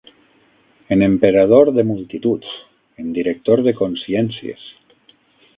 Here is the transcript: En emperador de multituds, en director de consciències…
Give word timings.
En 0.95 1.03
emperador 1.07 1.69
de 1.75 1.83
multituds, 1.91 2.49
en 3.05 3.13
director 3.19 3.63
de 3.69 3.75
consciències… 3.83 4.69